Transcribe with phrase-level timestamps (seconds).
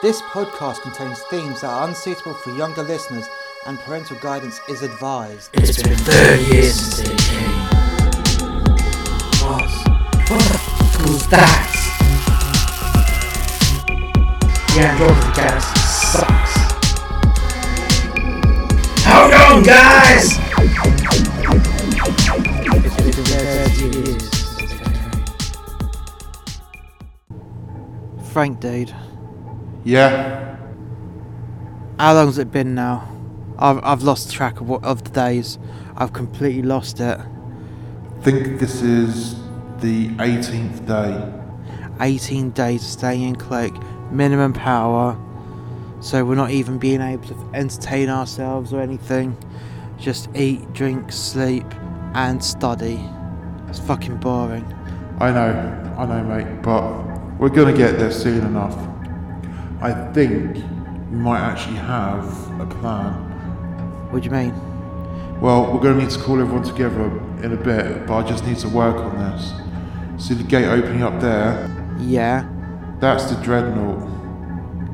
[0.00, 3.26] This podcast contains themes that are unsuitable for younger listeners
[3.66, 5.50] and parental guidance is advised.
[5.54, 7.50] It's been 30 years since it came.
[9.42, 9.68] What?
[10.30, 11.74] What the f was that?
[14.68, 16.54] The Andromeda Galaxy sucks.
[19.04, 20.38] Hold on, guys!
[23.04, 25.00] It's been 30 years since it came.
[28.26, 28.94] Frank, dude,
[29.88, 30.58] Yeah,
[31.98, 33.10] how long's it been now?
[33.58, 35.58] I've, I've lost track of, what, of the days.
[35.96, 37.18] I've completely lost it.
[38.20, 39.36] think this is
[39.78, 42.04] the 18th day.
[42.04, 43.74] 18 days of staying in cloak,
[44.12, 45.18] minimum power,
[46.02, 49.38] so we're not even being able to entertain ourselves or anything.
[49.98, 51.64] Just eat, drink, sleep,
[52.12, 53.02] and study.
[53.68, 54.66] It's fucking boring.
[55.18, 58.97] I know, I know, mate, but we're gonna get there soon enough.
[59.80, 63.12] I think we might actually have a plan.
[64.10, 65.40] What do you mean?
[65.40, 67.04] Well, we're gonna need to call everyone together
[67.44, 69.52] in a bit, but I just need to work on this.
[70.26, 71.70] See the gate opening up there?
[72.00, 72.48] Yeah.
[72.98, 74.02] That's the dreadnought.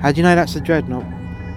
[0.00, 1.06] How do you know that's the dreadnought?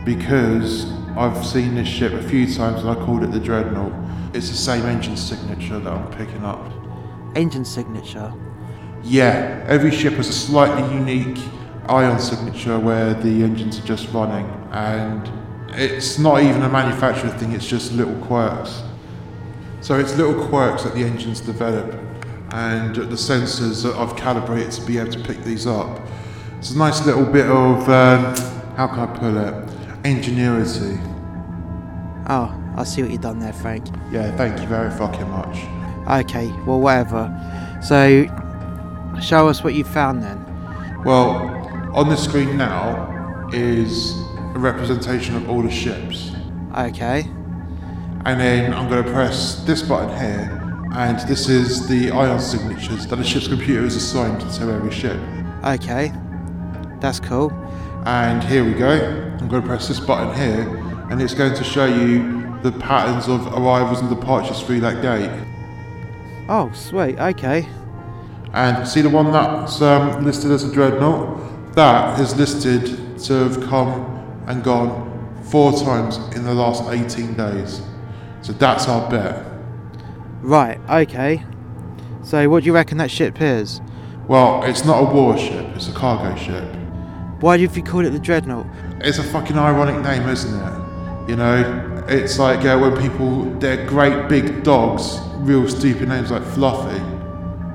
[0.06, 3.92] Because I've seen this ship a few times and I called it the dreadnought.
[4.34, 6.66] It's the same engine signature that I'm picking up.
[7.36, 8.34] Engine signature.
[9.04, 11.38] Yeah, every ship has a slightly unique
[11.90, 15.30] ion signature where the engines are just running, and
[15.70, 18.84] it's not even a manufacturer thing, it's just little quirks.
[19.82, 21.94] So it's little quirks that the engines develop,
[22.52, 26.00] and the sensors that I've calibrated to be able to pick these up.
[26.58, 28.36] It's a nice little bit of, um,
[28.76, 29.54] how can I put it,
[30.06, 31.00] ingenuity.
[32.30, 33.88] Oh, I see what you've done there, Frank.
[34.12, 35.58] Yeah, thank you very fucking much.
[36.26, 37.32] Okay, well, whatever.
[37.82, 38.26] So,
[39.22, 40.44] show us what you found then.
[41.04, 41.57] Well,
[41.98, 44.22] on the screen now is
[44.54, 46.32] a representation of all the ships.
[46.78, 47.22] Okay.
[48.24, 53.08] And then I'm going to press this button here, and this is the ion signatures
[53.08, 55.20] that the ship's computer is assigned to every ship.
[55.66, 56.14] Okay.
[57.00, 57.52] That's cool.
[58.06, 58.92] And here we go.
[59.40, 60.70] I'm going to press this button here,
[61.10, 65.32] and it's going to show you the patterns of arrivals and departures through that gate.
[66.48, 67.18] Oh, sweet.
[67.18, 67.68] Okay.
[68.54, 71.47] And see the one that's um, listed as a dreadnought?
[71.78, 77.84] That is listed to have come and gone four times in the last 18 days.
[78.42, 79.46] So that's our bet.
[80.42, 81.46] Right, okay.
[82.24, 83.80] So, what do you reckon that ship is?
[84.28, 86.66] Well, it's not a warship, it's a cargo ship.
[87.42, 88.66] Why have you called it the Dreadnought?
[89.02, 91.30] It's a fucking ironic name, isn't it?
[91.30, 96.42] You know, it's like uh, when people, they're great big dogs, real stupid names like
[96.42, 96.98] Fluffy.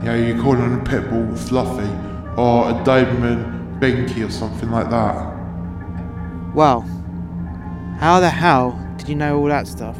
[0.00, 1.88] You know, you call them a pit bull Fluffy,
[2.36, 3.51] or a Doberman
[3.82, 5.14] Binky or something like that.
[6.54, 6.82] Well,
[7.98, 9.98] how the hell did you know all that stuff?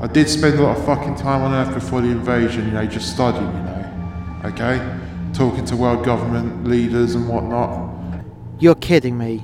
[0.00, 2.86] I did spend a lot of fucking time on Earth before the invasion, you know,
[2.86, 5.00] just studying, you know, okay?
[5.32, 8.22] Talking to world government leaders and whatnot.
[8.60, 9.42] You're kidding me.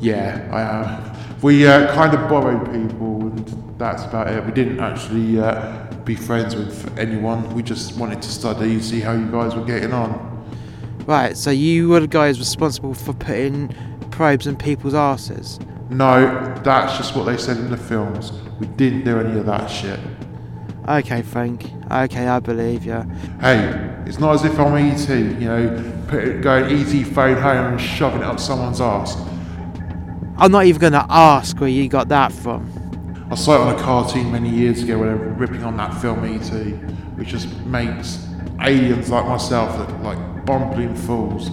[0.00, 1.40] Yeah, I am.
[1.40, 4.44] We uh, kind of borrowed people, and that's about it.
[4.44, 7.48] We didn't actually uh, be friends with anyone.
[7.54, 10.33] We just wanted to study, see how you guys were getting on.
[11.06, 13.68] Right, so you were the guys responsible for putting
[14.10, 15.60] probes in people's asses.
[15.90, 18.32] No, that's just what they said in the films.
[18.58, 20.00] We didn't do any of that shit.
[20.88, 21.70] Okay, Frank.
[21.90, 23.02] Okay, I believe you.
[23.40, 27.80] Hey, it's not as if I'm ET, you know, put going ET phone home and
[27.80, 29.16] shoving it up someone's ass.
[30.36, 32.70] I'm not even going to ask where you got that from.
[33.30, 35.94] I saw it on a cartoon many years ago when they were ripping on that
[36.00, 36.48] film ET,
[37.16, 38.26] which just makes
[38.60, 41.50] aliens like myself that like bumbling fools.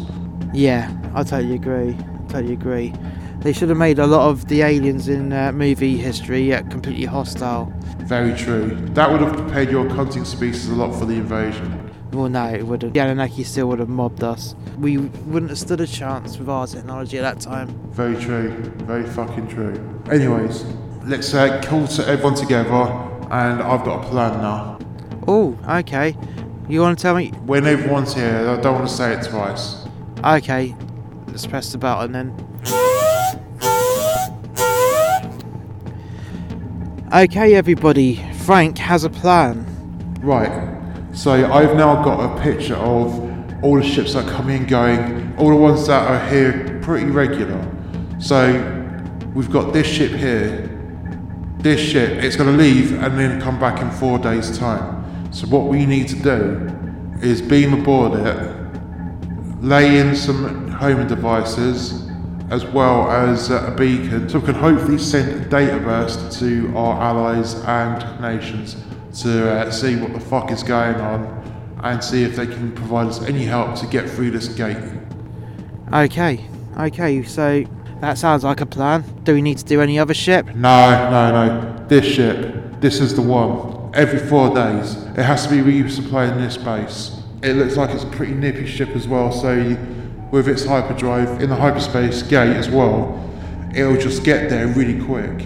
[0.53, 1.97] Yeah, I totally agree.
[2.29, 2.94] Totally agree.
[3.39, 7.06] They should have made a lot of the aliens in uh, movie history uh, completely
[7.06, 7.73] hostile.
[8.01, 8.75] Very true.
[8.94, 11.91] That would have prepared your hunting species a lot for the invasion.
[12.11, 12.94] Well, no, it would have.
[12.94, 14.53] The Anunnaki still would have mobbed us.
[14.78, 17.70] We wouldn't have stood a chance with our technology at that time.
[17.91, 18.52] Very true.
[18.85, 19.73] Very fucking true.
[20.11, 20.66] Anyways,
[21.05, 22.70] let's uh, call to everyone together,
[23.31, 24.78] and I've got a plan now.
[25.28, 26.17] Oh, okay.
[26.72, 27.32] You want to tell me?
[27.46, 29.85] When everyone's here, I don't want to say it twice.
[30.23, 30.73] Okay,
[31.28, 32.32] let's press the button then.
[37.14, 38.23] Okay, everybody.
[38.46, 39.66] Frank has a plan.
[40.22, 40.50] Right.
[41.12, 43.20] So I've now got a picture of
[43.62, 47.08] all the ships that are coming and going, all the ones that are here pretty
[47.08, 47.70] regular.
[48.17, 48.47] So
[49.35, 50.70] we've got this ship here.
[51.58, 55.01] This ship, it's going to leave and then come back in four days' time.
[55.31, 56.69] So what we need to do
[57.22, 62.09] is beam aboard it, lay in some homing devices,
[62.49, 66.75] as well as uh, a beacon, so we can hopefully send a data burst to
[66.75, 68.75] our allies and nations
[69.22, 73.07] to uh, see what the fuck is going on and see if they can provide
[73.07, 74.78] us any help to get through this gate.
[75.93, 76.45] Okay,
[76.78, 77.63] okay, so
[78.01, 79.05] that sounds like a plan.
[79.23, 80.47] Do we need to do any other ship?
[80.47, 81.87] No, no, no.
[81.87, 83.80] This ship, this is the one.
[83.93, 87.22] Every four days, it has to be resupplying this base.
[87.43, 89.76] It looks like it's a pretty nippy ship as well, so
[90.32, 93.20] with its hyperdrive in the hyperspace gate as well,
[93.76, 95.41] it'll just get there really quick.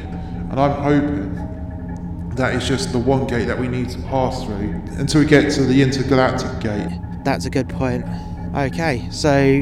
[0.51, 4.79] And I'm hoping that it's just the one gate that we need to pass through
[4.99, 6.99] until we get to the intergalactic gate.
[7.23, 8.05] That's a good point.
[8.55, 9.61] Okay, so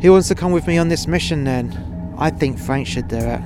[0.00, 2.14] who wants to come with me on this mission then?
[2.16, 3.40] I think Frank should do it.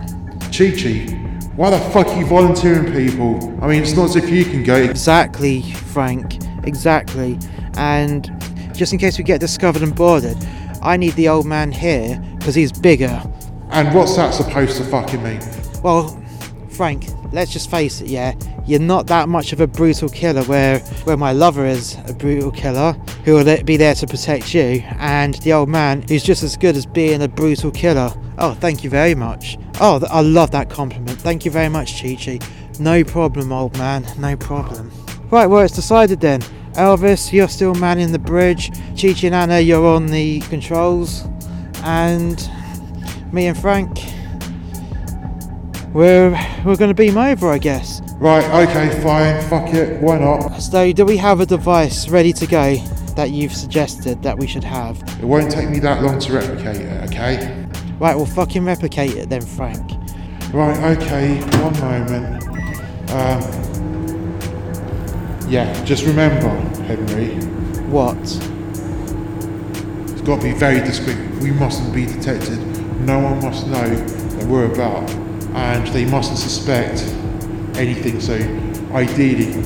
[0.53, 1.26] Chi Chi,
[1.57, 3.37] why the fuck are you volunteering people?
[3.63, 4.77] I mean, it's not as if you can go.
[4.77, 6.39] Exactly, Frank.
[6.65, 7.39] Exactly.
[7.79, 8.31] And
[8.75, 10.37] just in case we get discovered and boarded,
[10.83, 13.23] I need the old man here because he's bigger.
[13.71, 15.41] And what's that supposed to fucking mean?
[15.83, 16.09] Well,
[16.69, 18.35] Frank, let's just face it, yeah.
[18.67, 22.51] You're not that much of a brutal killer where where my lover is a brutal
[22.51, 22.93] killer
[23.25, 26.77] who will be there to protect you and the old man who's just as good
[26.77, 28.13] as being a brutal killer.
[28.39, 29.57] Oh, thank you very much.
[29.79, 31.21] Oh, I love that compliment.
[31.21, 32.39] Thank you very much, Chi Chi.
[32.81, 34.07] No problem, old man.
[34.19, 34.91] No problem.
[35.31, 36.41] Right, well, it's decided then.
[36.73, 38.71] Elvis, you're still manning the bridge.
[39.01, 41.27] Chi Chi and Anna, you're on the controls.
[41.83, 42.49] And
[43.33, 43.99] me and Frank,
[45.93, 46.31] we're
[46.65, 48.01] we're going to beam over, I guess.
[48.19, 50.59] Right, okay, fine, fuck it, why not?
[50.61, 52.77] So, do we have a device ready to go
[53.15, 55.03] that you've suggested that we should have?
[55.21, 57.66] It won't take me that long to replicate it, okay?
[57.99, 59.93] Right, we'll fucking replicate it then, Frank.
[60.53, 62.43] Right, okay, one moment.
[63.11, 63.41] Um,
[65.49, 66.49] yeah, just remember,
[66.83, 67.29] Henry,
[67.89, 68.19] What?
[68.19, 68.39] it's
[70.23, 71.17] got to be very discreet.
[71.41, 72.59] We mustn't be detected.
[73.01, 75.09] No one must know that we're about.
[75.55, 77.01] And they mustn't suspect
[77.79, 78.35] anything, so
[78.93, 79.63] ideally,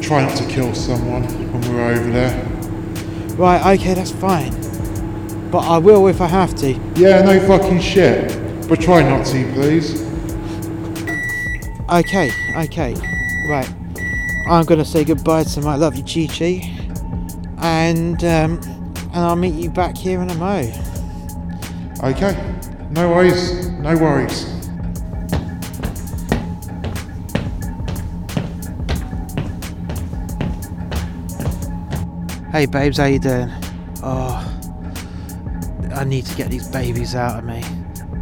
[0.00, 2.46] try not to kill someone when we're over there.
[3.36, 4.54] Right, okay, that's fine.
[5.54, 6.72] But I will if I have to.
[6.96, 8.68] Yeah, no fucking shit.
[8.68, 10.02] But try not to, please.
[11.88, 12.94] Okay, okay,
[13.48, 13.72] right.
[14.48, 16.76] I'm gonna say goodbye to my lovely Chi Chi,
[17.58, 18.60] and um,
[19.12, 20.62] and I'll meet you back here in a mo.
[22.02, 22.34] Okay,
[22.90, 24.50] no worries, no worries.
[32.50, 33.52] Hey babes, how you doing?
[34.02, 34.43] Oh,
[36.04, 37.62] I need to get these babies out of me.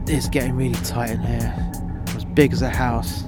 [0.06, 1.52] It's getting really tight in here.
[2.06, 3.24] I'm as big as a house.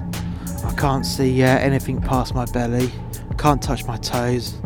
[0.63, 2.89] I can't see uh, anything past my belly.
[3.37, 4.57] Can't touch my toes,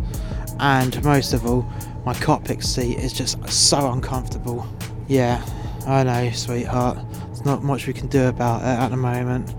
[0.59, 1.68] and most of all,
[2.06, 4.68] my cockpit seat is just so uncomfortable.
[5.07, 5.44] Yeah,
[5.88, 7.00] I know, sweetheart.
[7.25, 9.56] There's not much we can do about it at the moment.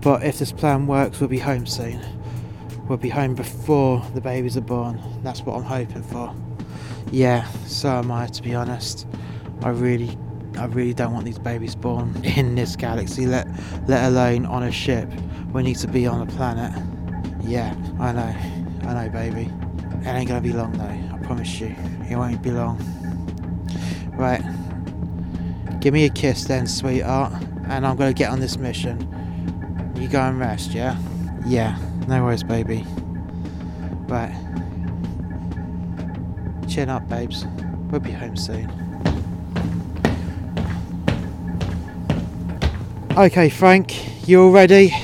[0.00, 2.04] But if this plan works, we'll be home soon.
[2.88, 5.00] We'll be home before the babies are born.
[5.22, 6.34] That's what I'm hoping for.
[7.12, 9.06] Yeah, so am I to be honest.
[9.62, 10.16] I really
[10.58, 13.46] I really don't want these babies born in this galaxy, let
[13.86, 15.10] let alone on a ship.
[15.52, 16.72] We need to be on a planet.
[17.42, 18.34] Yeah, I know.
[18.88, 19.50] I know baby.
[20.02, 21.74] It ain't gonna be long though, I promise you.
[22.08, 22.78] It won't be long.
[24.14, 24.42] Right.
[25.80, 27.32] Give me a kiss then, sweetheart,
[27.68, 28.98] and I'm gonna get on this mission.
[29.96, 30.96] You go and rest, yeah?
[31.46, 32.84] Yeah, no worries, baby.
[34.08, 34.34] Right.
[36.68, 37.46] Chin up, babes.
[37.90, 38.70] We'll be home soon.
[43.18, 44.94] Okay, Frank, you all ready?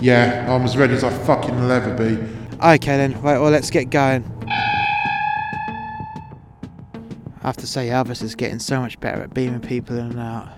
[0.00, 2.16] Yeah, I'm as ready as I fucking will ever be.
[2.64, 4.24] Okay then, right, well, let's get going.
[7.42, 10.18] I have to say, Elvis is getting so much better at beaming people in and
[10.18, 10.48] out.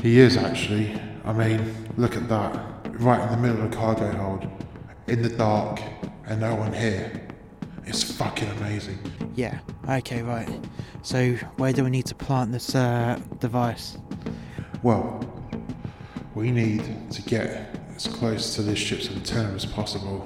[0.00, 0.96] He is actually.
[1.24, 2.64] I mean, look at that.
[3.00, 4.46] Right in the middle of the cargo hold.
[5.08, 5.82] In the dark,
[6.26, 7.26] and no one here.
[7.86, 9.00] It's fucking amazing.
[9.34, 9.58] Yeah,
[9.88, 10.48] okay, right.
[11.02, 13.98] So, where do we need to plant this uh, device?
[14.84, 15.21] Well,
[16.34, 20.24] we need to get as close to this ship's antenna as possible.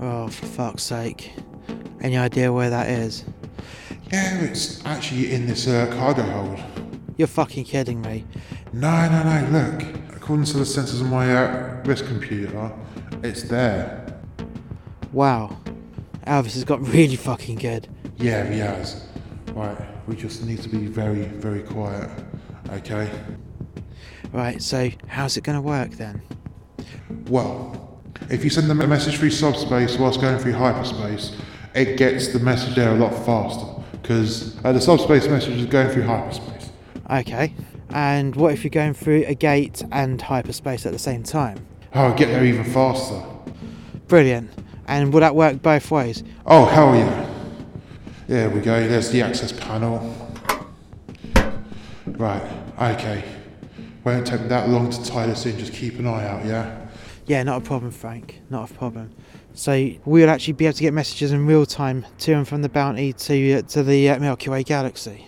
[0.00, 1.32] Oh, for fuck's sake.
[2.00, 3.24] Any idea where that is?
[4.12, 6.60] Yeah, it's actually in this uh, cargo hold.
[7.16, 8.24] You're fucking kidding me.
[8.72, 9.82] No, no, no, look.
[10.16, 12.72] According to the sensors on my uh, wrist computer,
[13.22, 14.20] it's there.
[15.12, 15.56] Wow.
[16.26, 17.88] Elvis has got really fucking good.
[18.16, 19.06] Yeah, he has.
[19.52, 19.76] Right,
[20.08, 22.08] we just need to be very, very quiet.
[22.70, 23.10] Okay?
[24.32, 26.22] Right, so how's it gonna work then?
[27.28, 31.36] Well, if you send them a message through subspace whilst going through hyperspace,
[31.74, 33.66] it gets the message there a lot faster.
[34.00, 36.70] Because uh, the subspace message is going through hyperspace.
[37.10, 37.54] Okay.
[37.90, 41.66] And what if you're going through a gate and hyperspace at the same time?
[41.92, 43.20] Oh, get there even faster.
[44.06, 44.50] Brilliant.
[44.86, 46.22] And will that work both ways?
[46.46, 47.28] Oh, hell yeah.
[48.28, 50.16] There we go, there's the access panel.
[52.06, 52.42] Right,
[52.80, 53.24] okay.
[54.04, 56.88] Won't take me that long to tie this in, just keep an eye out, yeah?
[57.26, 58.40] Yeah, not a problem, Frank.
[58.48, 59.12] Not a problem.
[59.52, 62.68] So we'll actually be able to get messages in real time to and from the
[62.68, 65.26] bounty to uh, to the uh, Milky Way galaxy.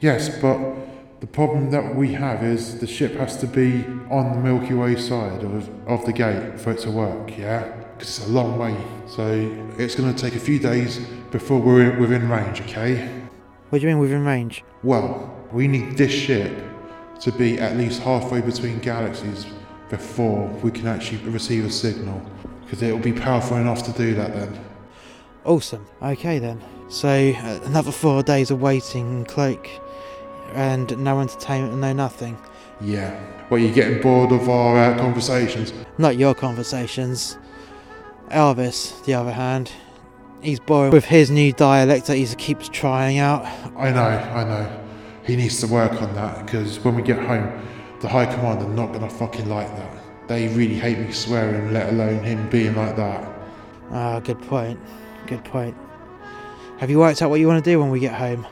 [0.00, 0.58] Yes, but
[1.20, 4.96] the problem that we have is the ship has to be on the Milky Way
[4.96, 7.64] side of, of the gate for it to work, yeah?
[7.94, 8.76] Because it's a long way,
[9.06, 10.98] so it's going to take a few days
[11.30, 13.08] before we're within range, okay?
[13.70, 14.62] What do you mean within range?
[14.82, 16.52] Well, we need this ship
[17.20, 19.46] to be at least halfway between galaxies
[19.88, 22.20] before we can actually receive a signal,
[22.64, 24.58] because it will be powerful enough to do that then.
[25.44, 25.86] Awesome.
[26.02, 26.60] Okay then.
[26.88, 29.68] So uh, another four days of waiting, cloak,
[30.52, 32.36] and no entertainment, and no nothing.
[32.80, 33.18] Yeah.
[33.48, 35.72] Well, you're getting bored of our uh, conversations.
[35.98, 37.38] Not your conversations.
[38.28, 39.70] Elvis, the other hand,
[40.42, 43.46] he's bored with his new dialect that he keeps trying out.
[43.76, 44.85] I know, I know.
[45.26, 47.66] He needs to work on that because when we get home,
[48.00, 50.28] the High Command are not gonna fucking like that.
[50.28, 53.28] They really hate me swearing, let alone him being like that.
[53.90, 54.78] Ah, good point.
[55.26, 55.76] Good point.
[56.78, 58.46] Have you worked out what you want to do when we get home?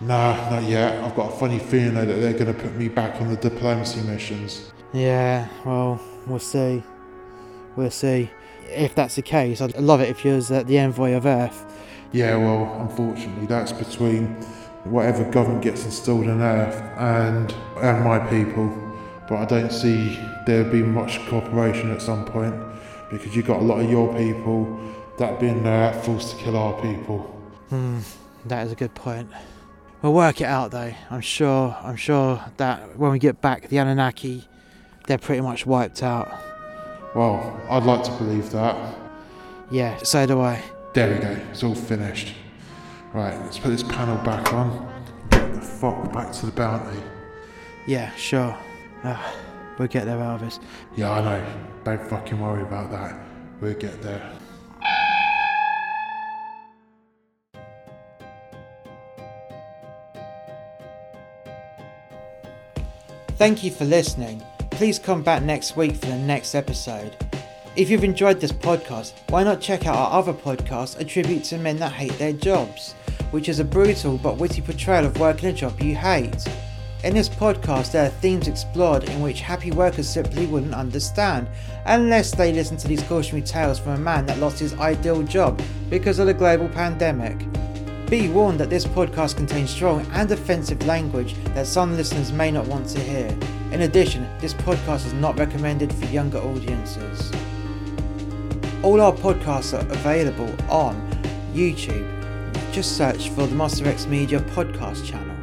[0.00, 1.02] Nah, not yet.
[1.02, 4.00] I've got a funny feeling though that they're gonna put me back on the diplomacy
[4.02, 4.72] missions.
[4.92, 6.82] Yeah, well, we'll see.
[7.76, 8.30] We'll see.
[8.68, 11.64] If that's the case, I'd love it if you was uh, the envoy of Earth.
[12.12, 14.36] Yeah, well, unfortunately, that's between
[14.84, 18.68] whatever government gets installed on Earth and and my people.
[19.28, 22.54] But I don't see there being much cooperation at some point
[23.10, 24.78] because you've got a lot of your people
[25.18, 27.18] that have been uh, forced to kill our people.
[27.68, 28.00] Hmm,
[28.46, 29.30] that is a good point.
[30.02, 30.92] We'll work it out though.
[31.10, 31.76] I'm sure.
[31.82, 34.48] I'm sure that when we get back, the Anunnaki,
[35.06, 36.32] they're pretty much wiped out.
[37.14, 38.94] Well, I'd like to believe that.
[39.70, 40.62] Yeah, so do I.
[40.94, 41.30] There we go.
[41.50, 42.34] It's all finished.
[43.12, 44.88] Right, let's put this panel back on.
[45.30, 47.02] Get the fuck back to the bounty.
[47.86, 48.56] Yeah, sure.
[49.02, 49.34] Ah,
[49.78, 50.60] we'll get there, Elvis.
[50.94, 51.46] Yeah, I know.
[51.82, 53.18] Don't fucking worry about that.
[53.60, 54.32] We'll get there.
[63.36, 64.42] Thank you for listening.
[64.70, 67.16] Please come back next week for the next episode.
[67.76, 71.56] If you've enjoyed this podcast, why not check out our other podcast, A Tribute to
[71.56, 72.94] Men That Hate Their Jobs,
[73.30, 76.48] which is a brutal but witty portrayal of working a job you hate.
[77.04, 81.46] In this podcast, there are themes explored in which happy workers simply wouldn't understand
[81.86, 85.62] unless they listen to these cautionary tales from a man that lost his ideal job
[85.88, 87.38] because of the global pandemic.
[88.10, 92.66] Be warned that this podcast contains strong and offensive language that some listeners may not
[92.66, 93.28] want to hear.
[93.70, 97.30] In addition, this podcast is not recommended for younger audiences.
[98.82, 100.96] All our podcasts are available on
[101.52, 102.08] YouTube.
[102.72, 105.36] Just search for the Muster X Media podcast channel.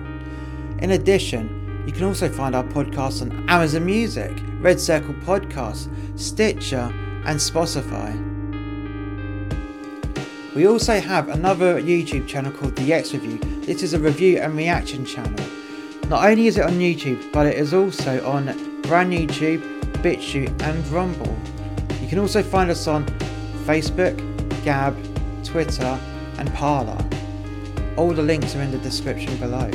[0.79, 5.87] In addition, you can also find our podcasts on Amazon Music, Red Circle Podcasts,
[6.19, 6.91] Stitcher,
[7.25, 8.15] and Spotify.
[10.55, 13.37] We also have another YouTube channel called The X Review.
[13.61, 15.45] This is a review and reaction channel.
[16.07, 19.61] Not only is it on YouTube, but it is also on Brand New Tube,
[20.01, 21.37] BitChute, and Rumble.
[22.07, 23.05] You can also find us on
[23.65, 24.15] Facebook,
[24.63, 24.95] Gab,
[25.43, 25.99] Twitter,
[26.37, 26.97] and Parler.
[27.97, 29.69] All the links are in the description below.